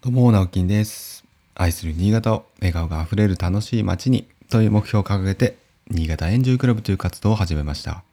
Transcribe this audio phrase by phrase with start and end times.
[0.00, 1.24] どうも、直樹です。
[1.56, 5.58] 愛する新潟を笑顔があふれる楽しい街にという目標を掲げて、
[5.90, 8.04] 新潟エンジョイクラブという活動を始めました。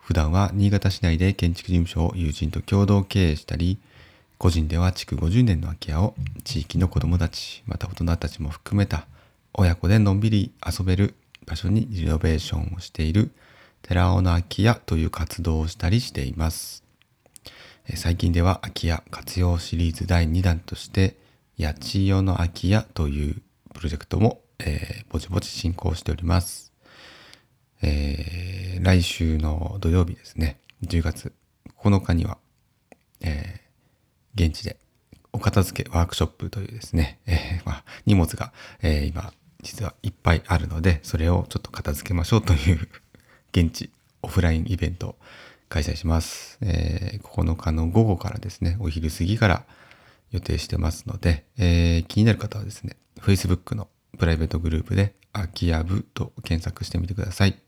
[0.00, 3.78] 普段は新潟市内で建築事務所を友人と共同経営したり、
[4.36, 9.06] 個人では築50年の空き家を地域の子どもたち、また大人たちも含めた
[9.54, 11.14] 親子でのんびり遊べる
[11.46, 13.30] 場所にリノベーションをしている
[13.82, 16.85] 寺尾の空き家という活動をしたりしています。
[17.94, 21.16] 最近では空き家活用シリーズ第2弾として、
[21.58, 23.42] 八千代の空き家という
[23.74, 26.72] プロジェクトも、えーぼちぼち進行しております。
[27.82, 31.32] えー来週の土曜日ですね、10月
[31.78, 32.38] 9日には、
[33.20, 34.76] えー現地で
[35.32, 39.32] お片付けワークショップというですね、えーまあ、荷物が、えー今
[39.62, 42.88] 実はいっぱいあるので、それをちょっと片付けましょうという
[43.52, 43.90] 現地
[44.22, 45.16] オフラインイベントを
[45.68, 46.58] 開催します。
[46.60, 49.64] えー9日の午後からですね、お昼過ぎから
[50.30, 57.58] 予定してますので、えー気になる方はですね、Facebook のプライベートグループで、空き家部と検索してみてください。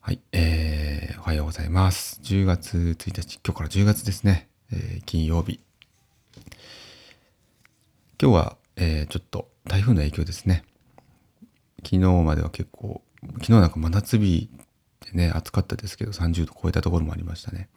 [0.00, 2.20] はい、えー、おはようございます。
[2.24, 5.60] 10月1日、今日から10月ですね、えー金曜日。
[8.20, 10.64] 今日は、えーちょっと台風の影響ですね。
[11.84, 13.02] 昨日までは結構、
[13.34, 14.48] 昨日なんか真夏日
[15.12, 17.68] ね、暑かったですけど、30度超えたところもありましたね。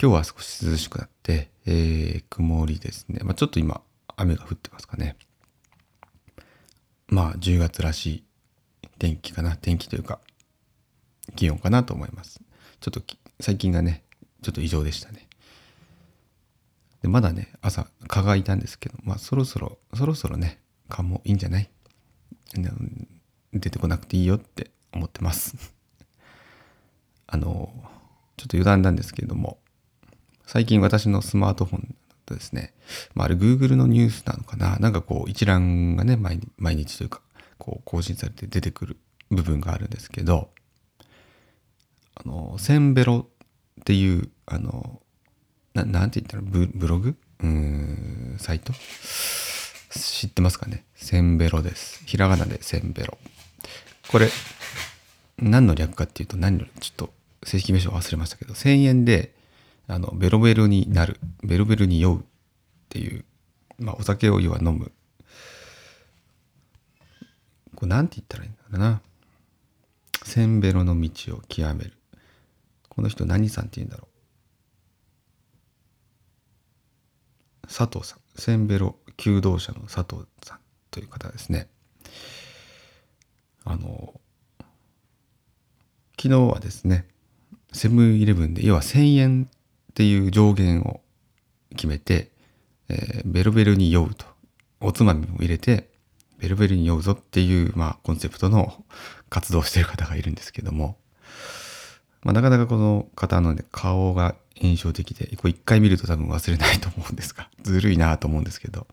[0.00, 3.20] 今日は少し涼しくなって、えー曇りですね。
[3.22, 3.80] まあちょっと今、
[4.16, 5.16] 雨が降ってますかね。
[7.08, 8.24] まあ10月らしい
[8.98, 9.56] 天気かな。
[9.56, 10.20] 天気というか、
[11.36, 12.40] 気温かなと思います。
[12.80, 13.02] ちょっと
[13.40, 14.02] 最近がね、
[14.42, 15.28] ちょっと異常でしたね。
[17.02, 21.70] でまだね、朝、蚊がいたんですけど、まあそろそろ、そろそろね、蚊もいいんじゃない？
[23.52, 25.74] 出てこなくていいよって思ってます。
[27.32, 27.72] あの、
[28.36, 29.58] ちょっと余談なんですけれども、
[30.46, 31.94] 最近私のスマートフォン
[32.26, 32.74] とですね、
[33.14, 37.22] まあ、あれ Google のニュースなのかななんかこう一覧がね、毎日というか、
[37.56, 38.96] こう更新されて出てくる
[39.30, 40.50] 部分があるんですけど、
[42.14, 43.26] あの、センベロ
[43.80, 45.00] っていう、あの、
[45.72, 47.16] ななんて言ったらブブログ？
[47.42, 48.74] うん、サイト？
[49.90, 50.84] 知ってますかね？
[50.94, 52.04] センベロです。
[52.04, 53.16] ひらがなでセンベロ。
[54.08, 54.28] これ、
[55.38, 57.14] 何の略かっていうと何の、ちょっと
[57.44, 59.34] 正式名称忘れましたけど、1000円で、
[59.88, 62.22] あの、ベロベロになる、ベロベロに酔うっ
[62.88, 63.24] ていう、
[63.78, 64.92] まあ、お酒を要は飲む。
[67.74, 69.02] これなんて言ったらいいんだろうな。
[70.24, 71.92] センベロの道を極める。
[72.88, 74.06] この人何さんって言うんだろ
[77.64, 77.66] う。
[77.66, 78.18] 佐藤さん。
[78.36, 80.58] センベロ求道者の佐藤さん
[80.90, 81.68] という方ですね。
[83.64, 84.20] あの、
[86.16, 87.06] 昨日はですね、
[87.72, 89.48] セブンイレブンで、要は1000円
[89.90, 91.00] っていう上限を
[91.70, 92.30] 決めて、
[92.88, 94.26] えーベロベロに酔うと。
[94.80, 95.88] おつまみも入れて、
[96.38, 98.84] ベロベロに酔うぞっていう、まあ、コンセプトの
[99.30, 100.96] 活動をしてる方がいるんですけども、
[102.22, 108.86] まあ、なかなかこの方のね、顔が印象的で、これ一回見ると多分忘れないと思うんですが、 ずるいなと思うんですけど、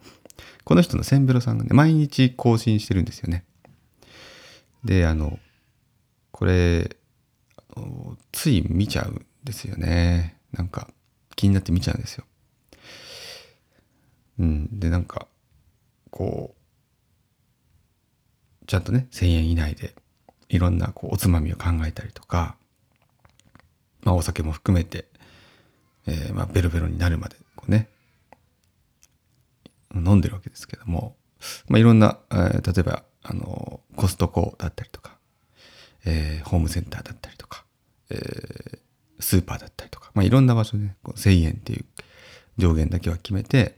[0.63, 3.43] この人のセンベロさんがね、毎日更新してるんですよね。
[4.83, 5.39] で、あの、
[6.31, 6.95] これ、
[8.31, 10.37] つい見ちゃうんですよね。
[10.51, 10.89] なんか
[11.35, 12.25] 気になって見ちゃうんですよ。
[14.39, 14.79] うん。
[14.79, 15.27] で、なんか、
[16.11, 16.55] こ
[18.63, 19.95] う、ちゃんとね、1000円以内で、
[20.49, 22.55] いろんなこうおつまみを考えたりとか、
[24.03, 25.05] まあお酒も含めて、
[26.07, 27.89] えーまあベロベロになるまで、こうね、
[29.93, 31.15] 飲んでるわけですけども、
[31.67, 35.18] まあいろんな、えー例えば、あの、コストコだったりとか、
[36.05, 37.65] えーホームセンターだったりとか、
[38.09, 38.79] えー
[39.19, 41.85] スーパーだったりとか、まあ、いろんな場所で、ね、こう1000円っていう
[42.57, 43.77] 上限だけは決めて、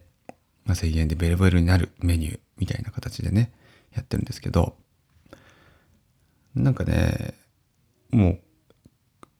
[0.65, 3.51] まあ、1000円でベロベロになるメニューみたいな形でね、
[3.95, 4.75] やってるんですけど、
[6.55, 7.33] なんかね、
[8.11, 8.39] もう、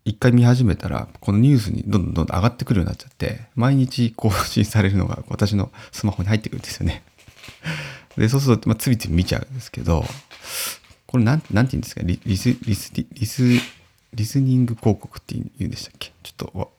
[0.04, 7.04] 一回見始めたら、このニュースにどんどんどん上がってくるようになっちゃって、毎日更新されるのが私のスマホに入ってくるんですよね。
[8.18, 10.04] で、そうすると、まあ、つびつび見ちゃうんですけど、
[11.12, 12.02] これなん、なんて言うんですか？
[12.04, 13.44] リリス、リス、リス、
[14.14, 16.14] リスニング広告って言うんでしたっけ？
[16.24, 16.72] ちょっと、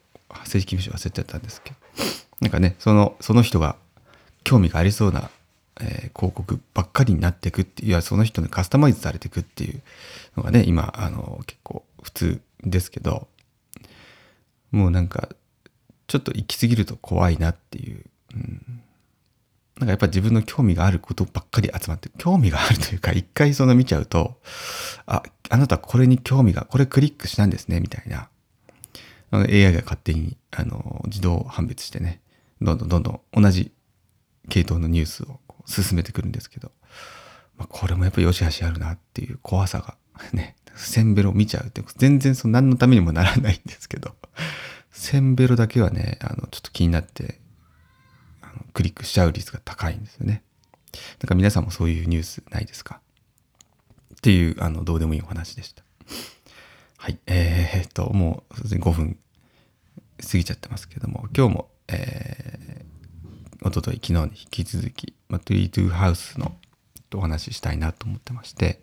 [0.45, 1.77] 正式名称忘れちゃったんですけど。
[2.41, 3.77] なんかね、その、その人が
[4.43, 5.31] 興味がありそうな、
[5.81, 9.83] えー広告ばっかりになっていくっていう、いや、その人にカスタマイズされていくっていう
[10.37, 13.29] のがね、今、あの、結構普通ですけど、
[14.71, 15.29] もうなんか、
[16.07, 18.83] ちょっと行き過ぎると怖いなっていう、うん、
[19.83, 24.41] なんかやっぱ自分の興味があることばっかり集まって、興味があるというか、一回その見ちゃうと、
[25.07, 28.29] あ、あなたこれに興味が、これクリックしたんですね、みたいな。
[29.33, 32.21] あの AI が勝手に、あの、自動判別してね、
[32.61, 33.73] どんどんどんどん同じ
[34.49, 36.71] 系統のニュースを進めてくるんですけど、
[37.59, 39.97] まあ、これもやっぱ良し悪しあるなっていう怖さが
[40.33, 44.15] ね、センベロ見ちゃうって、全然その何のためにもならないんですけど、
[44.93, 47.41] センベロだけはね、あの、ちょっと気になって、
[48.73, 50.43] クリックしちゃう率が高いんですよね。
[51.19, 53.01] だか皆さんもそういうニュースないですか？
[54.15, 55.83] っていう、あの、どうでもいいお話でした。
[56.97, 57.19] はい。
[57.27, 59.19] えー、っと、もう、5分
[60.21, 66.57] 過ぎちゃってますけども、今日も、えー、おととい、昨日に引き続き、まあ、トゥリートゥーハウスの
[67.15, 68.81] お話ししたいなと思ってまして、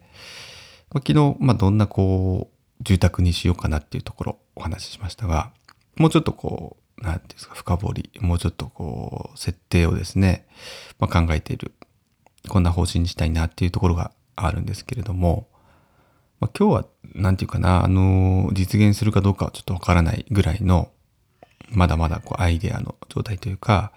[0.92, 5.54] まあ、昨日、まあ、どんなこう、住宅にしようかなっていうところお話ししましたが、
[5.96, 10.48] もうちょっとこうう、なんていうんですか、深掘り、もうちょっとこう、設定をですね、
[11.00, 11.74] まあ、考えている、
[12.48, 15.48] こんな方針にしたいなっていうところがあるんですけれども、
[16.40, 16.86] まあ、今日は、
[17.16, 20.92] なんていうかな、あの、実現するかどうかはちょっとわからないぐらいの、
[21.70, 23.92] まだまだこうアイデアの状態というか、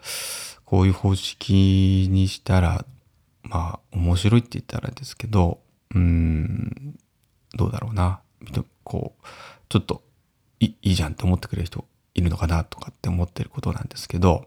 [0.65, 2.85] こういう方式にしたら、
[3.43, 5.61] まあ、面白いって言ったらですけど、
[5.95, 6.99] うん、
[7.55, 8.21] どうだろうな。
[8.85, 9.27] こう、
[9.69, 10.03] ちょっと
[10.61, 11.85] いいいじゃんって思ってくれる人
[12.15, 14.47] いるのかなとかって思ってることなんですけど、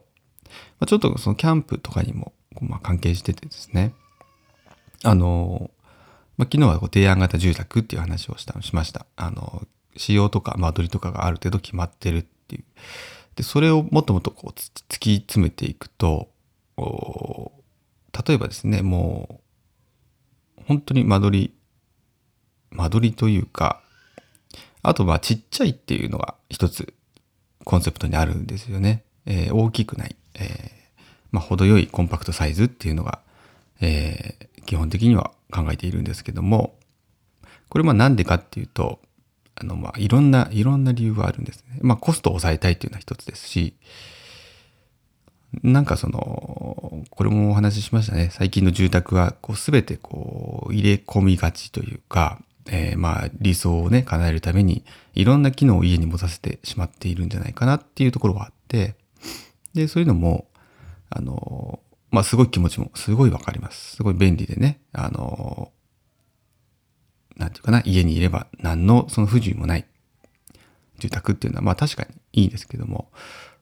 [0.79, 3.93] ま、ちょっとそのキャンプとかにも、ま、関係しててですね、
[5.03, 5.71] あの、
[6.37, 9.05] まあ、昨日はこう提案型住宅っていう話をしたしました。
[9.15, 9.65] あの、
[9.97, 12.63] 仕様とか間取りとかがある程度決まってるっていう。
[13.35, 16.29] で、それをもっともっとこう突き詰めていくと、
[16.77, 19.41] 例えばですね、も
[20.57, 21.53] う、本当に間取り、
[22.71, 23.81] 間取りというか、
[24.81, 26.93] あとまあちっちゃいっていうのが一つ
[27.65, 29.03] コンセプトにあるんですよね。
[29.25, 30.69] えー、大きくない、えー、
[31.31, 33.19] まあ、程よいコンパクトサイズっていうのが、
[33.81, 36.75] えー、基本的には考えているんですけども、
[37.69, 38.99] これまあなんでかっていうと、
[39.55, 41.79] あのまあいろんな、いろんな理由があるんですね。
[41.81, 43.73] まあコストを抑えたいっていうのは一つですし、
[45.63, 48.29] なんかその、これもお話ししましたね。
[48.31, 54.83] 最近の住宅はこう全てこう入れ込みがちというか、えー、まあ理想をね、叶えるために
[55.13, 58.95] いろんな機能を家に持たせてしまっているんじゃないかなっていうところがあって、
[59.73, 60.47] で、そういうのも、
[61.09, 61.79] あの、
[62.11, 63.97] まあすごい気持ちもすごいわかります。
[63.97, 65.71] すごい便利でね、あの、
[67.37, 69.85] なんていうかな、家にいれば何のその不自由もない
[70.99, 73.09] 住宅っていうのはまあ確かにいいですけども、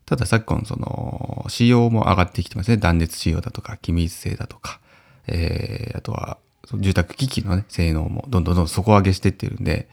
[0.06, 2.78] ただ昨今その仕様も上がってきてますね。
[2.78, 4.80] 断熱仕様だとか、気密性だとか、
[5.28, 6.38] えー、あとは
[6.72, 9.90] 住宅機器のね、性能もどんどんどん底上げしてってるんで、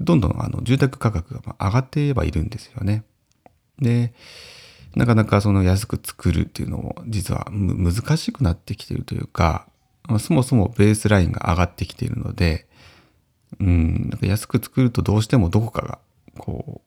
[0.00, 3.04] どんどんあの住宅価格が上がってはいるんですよね。
[3.78, 4.14] で、
[4.96, 9.66] なかなかその安く作るっていうのも実は難しくなってきてるというか、
[10.18, 12.66] そもそもベースラインが上がってきているので、
[13.60, 15.98] うん、なんか安く作るとどうしてもどこかが、
[16.38, 16.82] こ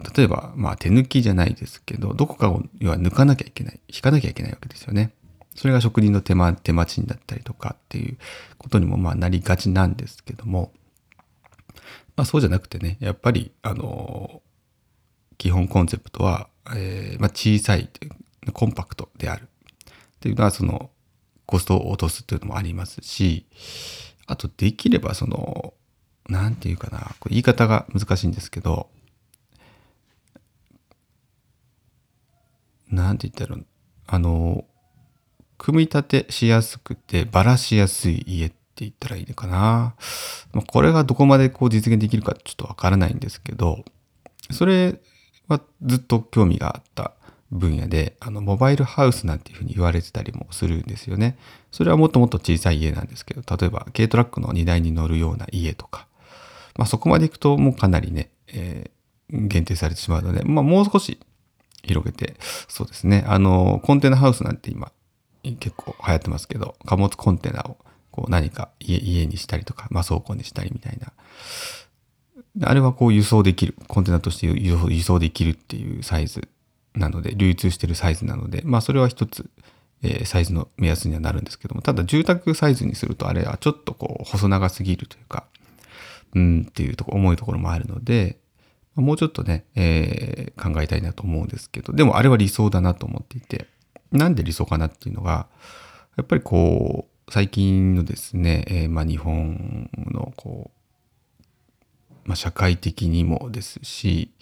[0.00, 5.12] う、例えば、まあ手抜きじゃないですけど、どこかを要は抜かなきゃいけない、引かなきゃいけないわけですよね。
[5.58, 8.16] それが職人の手間、手間賃だったりとかっていう
[8.58, 10.72] ことにもまあなりがちなんですけども、
[12.14, 14.40] まあそうじゃなくてね、やっぱり、あの、
[15.36, 17.90] 基本コンセプトは、えー、まあ小さい、
[18.52, 19.48] コンパクトである。
[19.48, 20.90] っていうのは、その、
[21.44, 23.44] コストを落とすっていうのもありますし、
[24.28, 25.74] あとできればその、
[26.28, 28.90] なんていうかな、これ言い方が難しいんですけど、
[32.90, 33.60] なんて言ったら、
[34.06, 34.64] あの、
[35.58, 39.94] 組み立てしやすくてばらしやすい家って言ったらいいのかな。
[40.52, 43.84] まあ、これがどこまでこう実現できるかちょっとわからないんですけど、
[44.50, 45.00] それ
[45.48, 47.12] はずっと興味があった
[47.50, 51.36] 分野で、あの、モバイルハウスなんていうふうに言われてたりもするんですよね。
[51.72, 56.06] それはもっともっと小さい家なんですけど、例えば軽トラックの荷台に乗るような家とか、
[56.76, 61.18] まあそこまで行くともうかなりね、えー、限定されてしまうので、まあもう少し
[61.82, 62.36] 広げて、
[62.68, 63.24] そうですね。
[63.26, 64.92] あの、コンテナハウスなんて今、
[65.42, 67.78] 結構流行ってますけど、貨物コンテナを
[68.10, 71.12] こう何か家にしたりとか、まあ、倉庫にしたりみたいな。
[72.68, 76.48] あれはこう輸送できる、コンテナとして輸送できるっていうサイズ
[76.94, 79.48] なので、流通してるサイズなので、まあそれは一つ、
[80.02, 85.46] えー、サイズの目安にはなるんですけども、ただ住宅サイズにするとあれはちょっとこう細長すぎるというか、
[86.34, 88.38] うんっていうとこ重いところもあるので、
[88.96, 93.68] もうちょっとね、えー、考えたいなと思うんですけど、でもあれは理想だなと思っていて、
[94.12, 95.46] なんで理想かなっていうのが、
[96.16, 100.70] やっぱりこう、最近のですね、えー、まあ日本のこ
[102.24, 104.32] う、まあ社会的にもですし、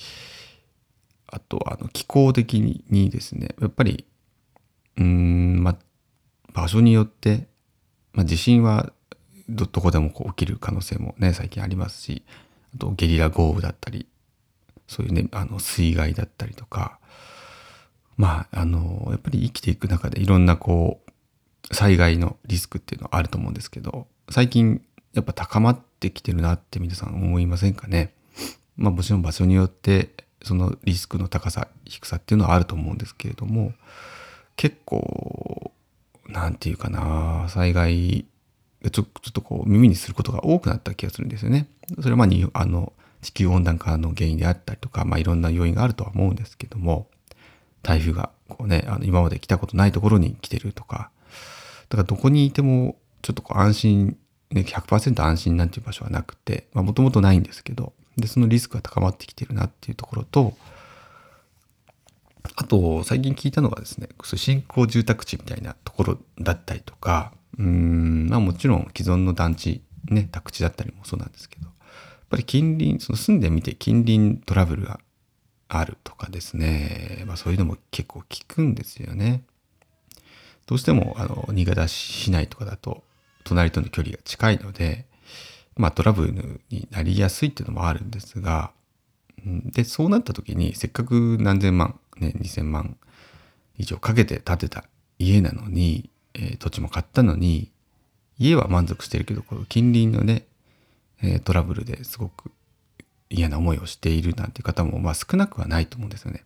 [1.26, 4.06] あとあの気候的にですね、やっぱり、
[4.98, 5.76] うん、まあ
[6.52, 7.48] 場所によって、
[8.12, 8.92] まあ地震は
[9.48, 12.22] どこでもこう起きる可能性もね、最近ありますし、
[12.74, 14.06] あとゲリラ豪雨だったり、
[14.86, 16.98] そういうね、あの水害だったりとか、
[18.16, 21.00] まあ、あの、やっぱり生きていく中でいろんなこ
[21.70, 24.82] う、災害のリスクっていうのはあると思うんですけど、最近
[25.14, 28.12] やっぱ高まってきてるなって皆さん思いませんかね？
[28.76, 30.10] まあもちろん場所によって
[30.42, 33.72] そのリスクの高さ低さっていうのはあると思うんですけれども
[34.56, 35.72] 結構
[36.28, 38.26] なんていうかな災害
[38.92, 41.68] ちょっとこう耳にすることが多くなった気がするんですよね。
[42.00, 42.28] それはまあ
[42.60, 42.92] あの
[43.22, 47.08] 地球温暖化の原因であったりとか、まあ、いろんな要因があるとは思うんですけども
[47.86, 51.10] 台風がこうねあの今まで来たことないところに来てるとか。
[51.88, 54.16] だからどこにいてもちょっとこう安心
[54.50, 60.54] ね、100%安心なんていう場所はなくて、もともとないんですけど、で、そのリスクが高まってきてるなっていうところと、
[62.54, 71.74] あと、最近聞いたのがですね、新興住宅地みたいなところだったりとか、うん、まあもちろん既存の団地、ね、宅地だったりもそうなんですけど、やっ
[72.30, 75.00] ぱり近隣、その住んでみて近隣トラブルが
[75.68, 79.42] あるとかですね、まあそういうのも結構聞くんですよね。
[80.66, 83.02] どうしても、あの、新潟市内とかだと、
[83.44, 85.06] 隣との距離が近いので、
[85.76, 88.72] まあトラブルになりやすいっていうのもあるんですが、
[89.44, 92.96] で、そうなった時にせっかく何千万、ね、2000万
[93.78, 94.84] 以上かけて建てた
[95.18, 97.70] 家なのに、えー、土地も買ったのに、
[98.38, 100.46] 家は満足してるけど、この近隣のね、
[101.44, 102.50] トラブルですごく
[103.30, 106.44] 嫌な思いをしているなんて方も、まあ少なくはないと思うんですよね。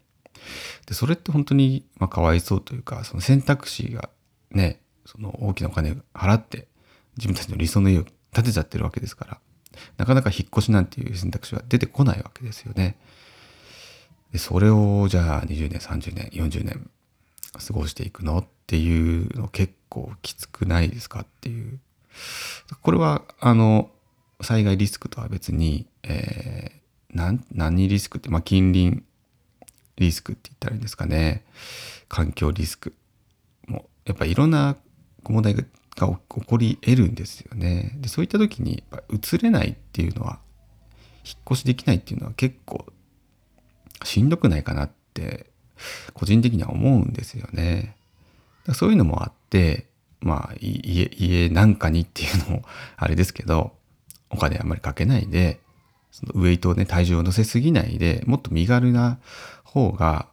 [0.87, 4.09] で、それって本当に、まあ、かわいそうというか、その選択肢が
[4.51, 6.69] ね、その大きなお金払って
[7.17, 9.39] 自分たちの理想の家を建てちゃってるわけですから、
[9.97, 12.97] なかなか引っ越しなんていう選択肢は出てこないわけですよね。
[14.33, 16.91] で、それをじゃあ20年、30年、40年
[17.53, 21.79] 過ごしていくのっていうの結構きつくないですかっていう。
[22.83, 23.91] これは、あの、
[24.41, 29.03] 災害リスクとは別に、えー、何、リスクって、まあ、近隣
[29.97, 31.45] リスクって言ったらいいんですかね。
[32.09, 32.95] 環境リスク。
[33.67, 34.77] も、やっぱいろんな
[35.25, 35.63] 問題が
[36.09, 37.97] 起こり得るんですよね。
[38.01, 40.39] でそういった時にやっぱ移れないっていうのは
[41.25, 42.87] 引っ越しできないっていうのは結構
[44.05, 45.47] しんどくないかなって
[46.15, 47.97] 個人的には思うんですよね。
[48.75, 49.87] そういうのもあって
[50.21, 52.63] まあ家家なんかにっていうのも
[52.97, 53.73] あれですけど
[54.31, 55.61] お金あんまりかけないで
[56.11, 59.19] そのウエイトをね体重を乗せすぎないでもっと身軽な
[59.65, 60.27] 方が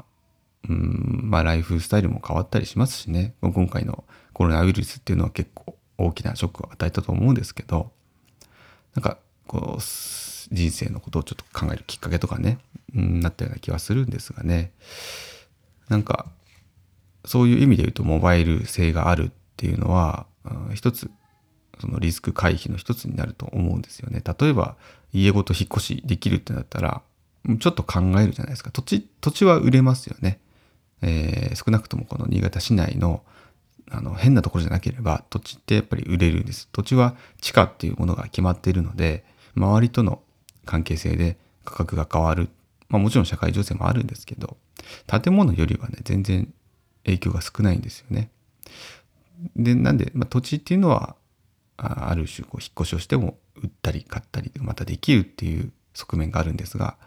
[0.69, 3.35] うんまあライフスタイルも変わったりしますしね。
[3.41, 4.03] 今回の
[4.33, 7.91] コロナウイルスっていうのは結構大きなショックを与えたと思うんですけど
[8.93, 9.17] なんか
[9.47, 12.59] こう人生のことをちょっと考えるきっかけとかね、
[12.95, 14.71] うん、なったような気はするんですがね。
[15.89, 16.27] なんか
[17.25, 21.09] そういう意味で言うとモバイル性があるっていうのは、うん、一つ
[21.79, 24.21] そのリスク回避の一つになると思うんですよね。
[24.39, 24.75] 例えば
[25.13, 27.01] 家ごと引っ越しできるってなったら
[27.59, 30.39] ちょっと考えるじゃないですか土地土地は売れますよね。
[31.01, 33.23] えー、少なくともこの新潟市内の
[33.89, 36.67] あの変なところじゃなければ土地ってやっぱり売れるんです。
[36.71, 39.23] 土地は地価っていうものが決まっているので
[39.55, 40.21] 周りとの
[40.65, 42.49] 関係性で価格が変わる。
[42.89, 44.57] まあもちろん社会情勢もあるんですけど
[45.07, 46.53] 建物よりはね全然
[47.05, 48.29] 影響が少ないんですよね。
[49.55, 51.15] でなんで、まあ、土地っていうのは
[51.77, 56.97] ある種こう引っ越しをしても売ったり買ったりまたできるっていう側面があるんですが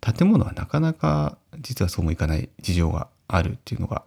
[0.00, 4.04] 建物はなかなか実はそうもいかない事情があるっていうのが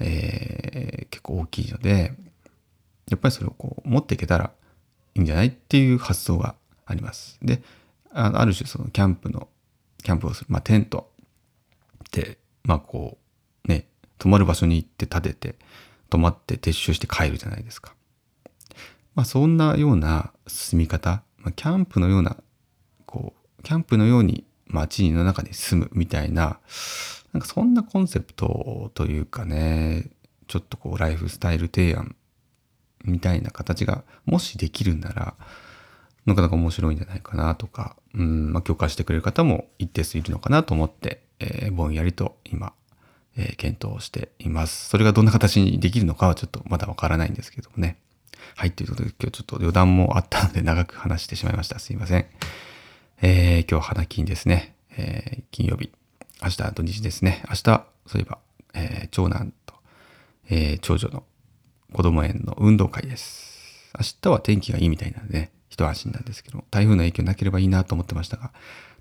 [0.00, 2.14] えー、結構大きいので、
[3.08, 4.50] やっぱりそれをこう持っていけたら
[5.14, 7.38] いいんじゃないっていう発想があります。
[7.42, 7.62] で、
[8.12, 9.48] あある種そのキャンプの、
[10.02, 11.10] キャンプをする、まあテント
[12.04, 13.18] って、まあこ
[13.66, 13.86] う、ね、
[14.18, 15.54] 泊まる場所に行って建てて、
[16.10, 17.94] 泊まって撤収して帰るじゃないですか。
[19.16, 22.36] まあそんなような住み方、まあ、キャンプのような、
[23.06, 26.60] こう、キャンプのように街の中に住むみたいな、
[27.32, 30.10] なんかそんなコンセプトというかね、
[30.46, 32.14] ちょっとこうライフスタイル提案
[33.04, 35.34] みたいな形がもしできるなら、
[36.26, 42.74] なかなか面白いんじゃないかなとか、うん、まあ、共感してくれる方も一定数いるのかなと思って、えー、ぼんやりと今、
[43.36, 44.90] えー、検討しています。
[44.90, 47.98] それがどんな形にできるのかはちょっとまだわからないんですけどもね。
[48.56, 51.78] はい、ということで今日ちょっと余談もあったので長く話してしまいました。
[51.78, 52.26] すいません。
[53.22, 54.76] えー、今日は花金ですね。
[54.96, 55.90] えー、金曜日。
[56.42, 57.42] 明日土日ですね。
[57.48, 58.38] 明日、そういえば、
[58.74, 59.74] えー、長男と、
[60.50, 61.24] えー、長女の
[61.92, 63.90] 子供園の運動会です。
[63.98, 68.52] 明日は天気がいいみたいなので、ね、一安心なんですけども、台風の影響なければいいなと思ってましたが、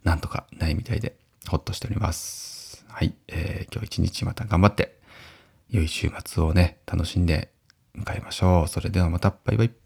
[0.04, 1.16] なんとかないみたいで、
[1.48, 2.86] ほっとしております。
[2.88, 3.14] はい。
[3.28, 4.98] えー、今日一日また頑張って、
[5.70, 7.52] 良い週末をね、楽しんで
[7.98, 8.68] 迎えましょう。
[8.68, 9.85] それではまた、バイバイ。